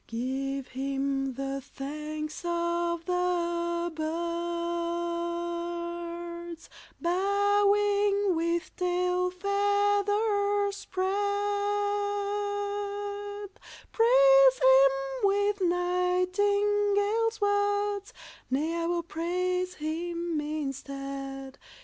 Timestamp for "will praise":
18.87-19.75